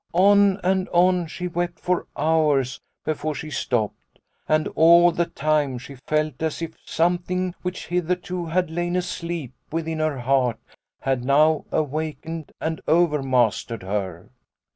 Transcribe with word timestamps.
On 0.13 0.57
and 0.63 0.89
on 0.89 1.27
she 1.27 1.47
wept 1.47 1.77
for 1.79 2.07
hours 2.17 2.81
before 3.05 3.35
she 3.35 3.51
stopped, 3.51 4.17
and 4.47 4.67
all 4.69 5.11
the 5.11 5.27
time 5.27 5.77
she 5.77 5.93
felt 6.07 6.41
as 6.41 6.59
if 6.59 6.73
something 6.83 7.53
which 7.61 7.85
hitherto 7.85 8.47
had 8.47 8.71
lain 8.71 8.95
asleep 8.95 9.53
within 9.71 9.99
her 9.99 10.17
heart 10.17 10.59
had 11.01 11.23
now 11.23 11.65
awakened 11.71 12.51
and 12.59 12.81
overmastered 12.87 13.83
her. 13.83 14.31